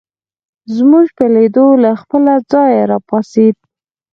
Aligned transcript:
زموږ 0.75 1.07
په 1.17 1.25
لیدو 1.35 1.65
له 1.83 1.91
خپله 2.01 2.33
ځایه 2.51 2.81
راپاڅېد. 2.91 3.57